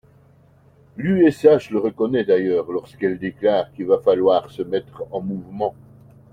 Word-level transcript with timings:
L’USH 0.97 1.69
le 1.69 1.77
reconnaît 1.77 2.23
d’ailleurs 2.25 2.71
lorsqu’elle 2.71 3.19
déclare 3.19 3.71
qu’il 3.73 3.85
va 3.85 3.99
falloir 3.99 4.49
se 4.49 4.63
mettre 4.63 5.03
en 5.11 5.21
mouvement. 5.21 5.75